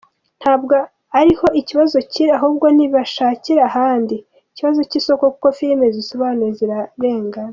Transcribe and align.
Ntabwo 0.41 0.75
ariho 1.19 1.47
ikibazo 1.61 1.97
kiri 2.11 2.31
ahubwo 2.37 2.65
nibashakire 2.75 3.61
ahandi 3.69 4.15
ikibazo 4.51 4.79
cy’isoko 4.89 5.23
kuko 5.33 5.47
filime 5.57 5.85
zisobanuye 5.95 6.51
zirarengana. 6.59 7.49